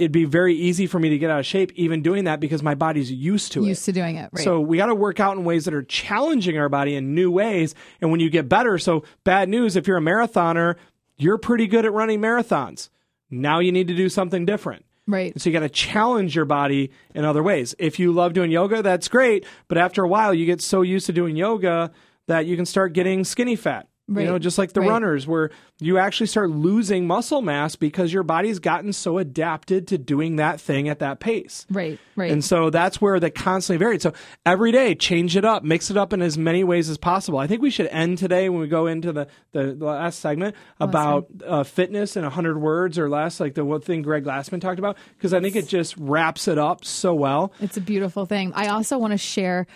[0.01, 2.63] it'd be very easy for me to get out of shape even doing that because
[2.63, 3.69] my body's used to Used it.
[3.69, 4.31] Used to doing it.
[4.33, 4.43] Right.
[4.43, 7.31] So we got to work out in ways that are challenging our body in new
[7.31, 7.75] ways.
[8.01, 10.77] And when you get better, so bad news, if you're a marathoner,
[11.19, 12.89] you're pretty good at running marathons.
[13.31, 14.87] Now you need to do something different.
[15.13, 15.39] Right.
[15.41, 17.75] So you got to challenge your body in other ways.
[17.79, 19.45] If you love doing yoga, that's great.
[19.69, 21.91] But after a while, you get so used to doing yoga
[22.27, 23.89] that you can start getting skinny fat.
[24.13, 24.23] Right.
[24.23, 24.91] You know, just like the Right.
[24.91, 29.99] runners, where you actually start losing muscle mass because your body's gotten so adapted to
[29.99, 31.65] doing that thing at that pace.
[31.71, 31.97] Right.
[32.17, 32.33] Right.
[32.33, 34.03] And so that's where the constantly varied.
[34.03, 34.13] So
[34.45, 37.39] every day, change it up, mix it up in as many ways as possible.
[37.39, 40.57] I think we should end today when we go into the, the, the last segment
[40.81, 44.81] about uh, fitness in 100 words or less, like the one thing Greg Glassman talked
[44.81, 47.53] about, because I think it just wraps it up so well.
[47.61, 48.53] It's a beautiful thing.
[48.57, 49.69] I also want to share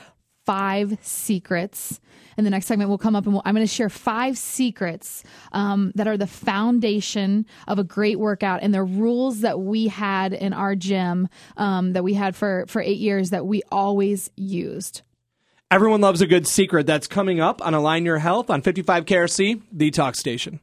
[0.44, 2.00] five secrets
[2.36, 5.22] in the next segment, we'll come up and we'll, I'm going to share five secrets
[5.52, 10.32] um, that are the foundation of a great workout and the rules that we had
[10.32, 15.02] in our gym um, that we had for for eight years that we always used.
[15.70, 16.86] Everyone loves a good secret.
[16.86, 20.60] That's coming up on Align Your Health on 55 KRC, the talk station.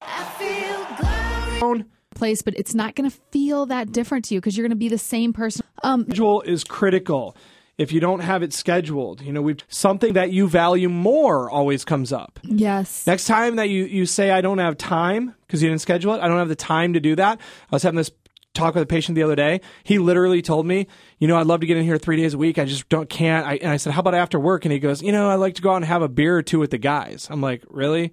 [0.00, 1.86] I feel glorious.
[2.14, 4.76] Place, but it's not going to feel that different to you because you're going to
[4.76, 5.66] be the same person.
[5.82, 7.36] Um, Schedule is critical.
[7.76, 11.84] If you don't have it scheduled, you know, we've something that you value more always
[11.84, 12.38] comes up.
[12.44, 13.04] yes.
[13.06, 16.20] Next time that you, you say, I don't have time because you didn't schedule it,
[16.20, 17.40] I don't have the time to do that.
[17.72, 18.12] I was having this
[18.54, 19.60] talk with a patient the other day.
[19.82, 20.86] He literally told me,
[21.18, 22.56] you know, I'd love to get in here three days a week.
[22.60, 23.44] I just don't, can't.
[23.44, 24.64] I, and I said, how about after work?
[24.64, 26.42] And he goes, you know, I like to go out and have a beer or
[26.42, 27.26] two with the guys.
[27.28, 28.12] I'm like, really?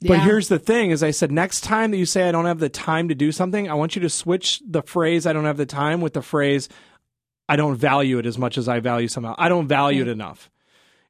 [0.00, 0.24] But Yeah.
[0.24, 2.68] here's the thing is I said next time that you say I don't have the
[2.68, 5.66] time to do something, I want you to switch the phrase I don't have the
[5.66, 6.68] time with the phrase
[7.48, 9.34] I don't value it as much as I value somehow.
[9.38, 10.50] I don't value it enough.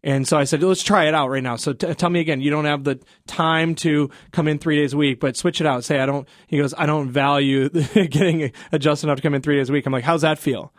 [0.03, 1.57] And so I said, let's try it out right now.
[1.57, 4.93] So t- tell me again, you don't have the time to come in three days
[4.93, 5.83] a week, but switch it out.
[5.83, 9.57] Say, I don't, he goes, I don't value getting adjusted enough to come in three
[9.57, 9.87] days a week.
[9.87, 10.75] I'm like, how's that feel?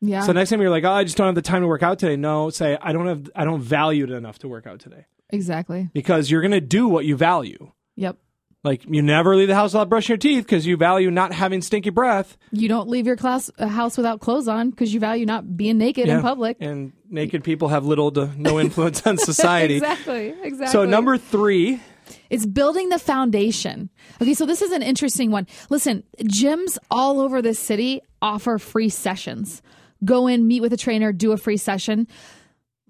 [0.00, 0.20] yeah.
[0.22, 1.98] So next time you're like, oh, I just don't have the time to work out
[1.98, 2.16] today.
[2.16, 5.90] No, say, I don't have, I don't value it enough to work out today exactly.
[5.92, 7.72] because you're going to do what you value.
[7.96, 8.16] Yep.
[8.64, 11.62] Like you never leave the house without brushing your teeth because you value not having
[11.62, 12.36] stinky breath.
[12.52, 15.78] You don't leave your class uh, house without clothes on because you value not being
[15.78, 16.58] naked in public.
[16.60, 19.76] And naked people have little to no influence on society.
[19.78, 20.28] exactly.
[20.42, 20.66] Exactly.
[20.68, 21.80] So number three,
[22.30, 23.90] It's building the foundation.
[24.20, 25.48] Okay, so this is an interesting one.
[25.68, 29.60] Listen, gyms all over the city offer free sessions.
[30.04, 32.06] Go in, meet with a trainer, do a free session.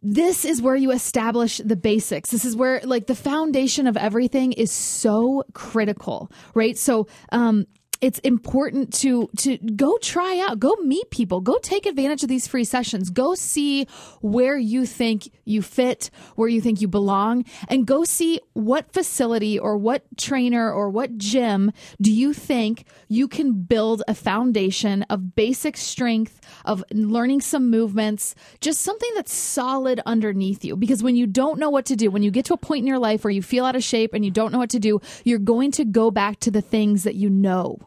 [0.02, 2.30] This is where you establish the basics.
[2.30, 6.76] This is where like the foundation of everything is so critical, right?
[6.76, 7.66] So, um
[8.02, 12.46] it's important to to go try out go meet people go take advantage of these
[12.46, 13.86] free sessions go see
[14.20, 19.58] where you think you fit where you think you belong and go see what facility
[19.58, 25.34] or what trainer or what gym do you think you can build a foundation of
[25.34, 30.76] basic strength of learning some movements just something that's solid underneath you.
[30.76, 32.86] Because when you don't know what to do when you get to a point in
[32.86, 35.00] your life where you feel out of shape and you don't know what to do
[35.24, 37.78] you're going to go back to the things that you know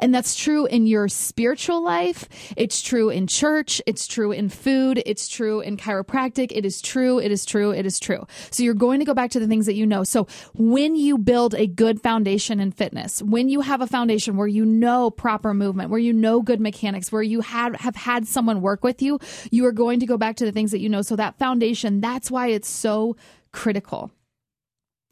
[0.00, 2.28] and that's true in your spiritual life.
[2.56, 3.80] It's true in church.
[3.86, 5.02] It's true in food.
[5.06, 6.52] It's true in chiropractic.
[6.52, 7.18] It is true.
[7.18, 7.70] It is true.
[7.70, 8.26] It is true.
[8.50, 10.04] So you're going to go back to the things that you know.
[10.04, 14.46] So when you build a good foundation in fitness, when you have a foundation where
[14.46, 18.60] you know proper movement, where you know good mechanics, where you had, have had someone
[18.60, 19.18] work with you,
[19.50, 21.02] you are going to go back to the things that you know.
[21.02, 23.16] So that foundation, that's why it's so
[23.52, 24.10] critical.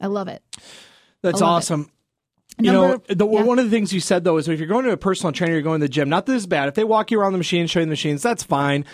[0.01, 0.43] I love it.
[1.23, 1.91] that's I awesome.
[2.59, 3.43] You Number- know, the, yeah.
[3.43, 5.55] one of the things you said though is if you're going to a personal trainer,
[5.55, 6.09] you're going to the gym.
[6.09, 6.69] Not that this bad.
[6.69, 8.85] If they walk you around the machine, show you the machines, that's fine.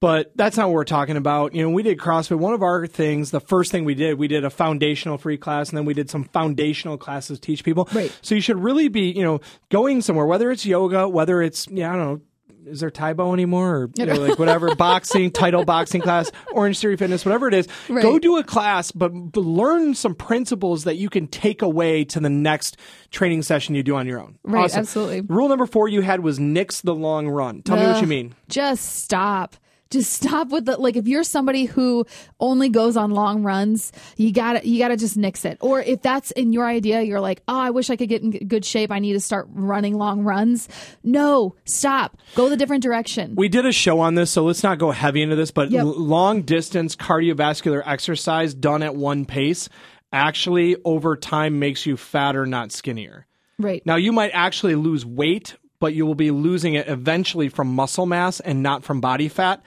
[0.00, 1.54] But that's not what we're talking about.
[1.54, 2.36] You know, we did CrossFit.
[2.36, 5.68] One of our things, the first thing we did, we did a foundational free class,
[5.68, 7.88] and then we did some foundational classes to teach people.
[7.92, 8.12] Right.
[8.20, 11.92] So you should really be, you know, going somewhere, whether it's yoga, whether it's, yeah,
[11.92, 12.20] I don't know,
[12.66, 16.78] is there Tae Bo anymore or you know, like whatever boxing title boxing class orange
[16.78, 18.02] theory fitness whatever it is Right.
[18.02, 22.20] go do a class but, but learn some principles that you can take away to
[22.20, 22.76] the next
[23.10, 24.80] training session you do on your own Right, Awesome.
[24.80, 25.20] absolutely.
[25.22, 28.34] rule number four you had was nix the long run tell me what you mean
[28.48, 29.56] Just stop.
[29.92, 32.04] Just stop with the like if you're somebody who
[32.40, 35.58] only goes on long runs, you got to you got to just nix it.
[35.60, 38.30] Or if that's in your idea, you're like, "Oh, I wish I could get in
[38.48, 38.90] good shape.
[38.90, 40.68] I need to start running long runs."
[41.04, 42.16] No, stop.
[42.34, 43.34] Go the different direction.
[43.36, 45.84] we did a show on this so let's not go heavy into this but Yep.
[45.96, 49.68] long distance cardiovascular exercise done at one pace
[50.12, 53.26] actually over time makes you fatter not skinnier
[53.58, 53.82] right.
[53.86, 58.06] Now, you might actually lose weight, but you will be losing it eventually from muscle
[58.06, 59.62] mass and not from body fat.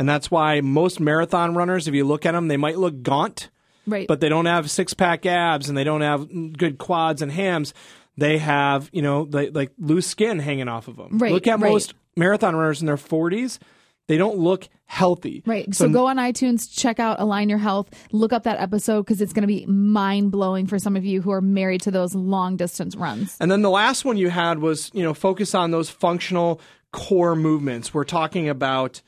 [0.00, 3.50] And that's why most marathon runners, if you look at them, they might look gaunt,
[3.86, 4.08] right.
[4.08, 7.74] but they don't have six pack abs and they don't have good quads and hams.
[8.16, 11.18] They have, you know, like, like loose skin hanging off of them.
[11.18, 11.70] Right, Look at right.
[11.70, 13.58] most marathon runners in their 40s.
[14.06, 15.42] They don't look healthy.
[15.44, 15.72] Right.
[15.74, 19.34] So, go on iTunes, check out Align Your Health, look up that episode because it's
[19.34, 22.56] going to be mind blowing for some of you who are married to those long
[22.56, 23.36] distance runs.
[23.38, 26.58] And then the last one you had was, you know, focus on those functional
[26.90, 27.92] core movements.
[27.92, 29.02] We're talking about,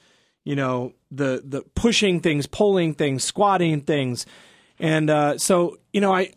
[0.45, 4.27] you know, the the pushing things, pulling things, squatting things.
[4.79, 6.33] And uh, so, you know, I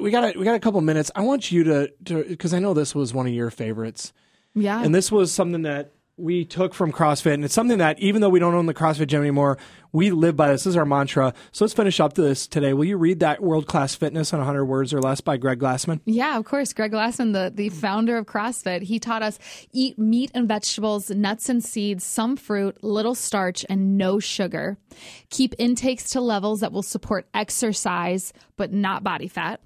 [0.00, 1.10] we got a, we got a couple minutes.
[1.14, 4.12] I want you to to because I know this was one of your favorites.
[4.54, 4.82] Yeah.
[4.82, 8.28] And this was something that we took from CrossFit, and it's something that even though
[8.28, 9.56] we don't own the CrossFit gym anymore,
[9.92, 10.64] we live by this.
[10.64, 11.32] This is our mantra.
[11.52, 12.74] So let's finish up this today.
[12.74, 16.00] Will you read that World Class Fitness in 100 words or less by Greg Glassman?
[16.04, 16.72] Yeah, of course.
[16.72, 19.38] Greg Glassman, the, the founder of CrossFit, he taught us
[19.72, 24.76] eat meat and vegetables, nuts and seeds, some fruit, little starch, and no sugar.
[25.30, 29.60] Keep intakes to levels that will support exercise, but not body fat.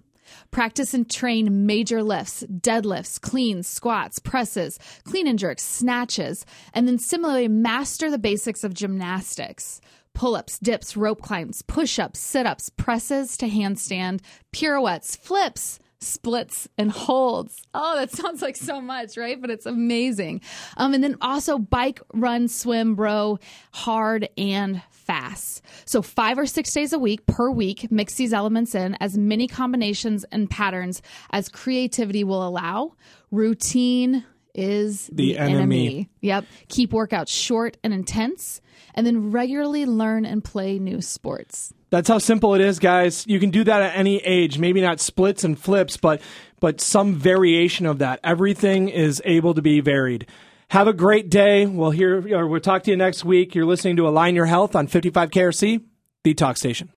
[0.51, 6.99] Practice and train major lifts, deadlifts, cleans, squats, presses, clean and jerks, snatches, and then
[6.99, 9.81] similarly master the basics of gymnastics.
[10.15, 14.21] Pull ups, dips, rope climbs, push ups, sit ups, presses to handstand,
[14.53, 17.63] pirouettes, flips, splits and holds.
[17.75, 19.41] Oh, that sounds like so much, right?
[19.41, 20.41] But it's amazing.
[20.77, 23.39] Um, and then also bike, run, swim, row,
[23.73, 25.63] hard and fast.
[25.85, 29.47] So five or six days a week per week, mix these elements in as many
[29.47, 32.95] combinations and patterns as creativity will allow.
[33.31, 34.25] Routine
[34.55, 36.09] is The the, enemy.
[36.23, 36.47] Yep.
[36.69, 38.61] Keep workouts short and intense,
[38.95, 41.73] and then regularly learn and play new sports.
[41.91, 43.25] That's how simple it is, guys.
[43.27, 44.59] You can do that at any age.
[44.59, 46.21] Maybe not splits and flips, but
[46.59, 48.19] but some variation of that.
[48.25, 50.27] Everything is able to be varied.
[50.69, 51.67] Have a great day.
[51.67, 53.55] We'll hear or we'll talk to you next week.
[53.55, 55.83] You're listening to Align Your Health on 55 KRC,
[56.25, 56.91] the talk station.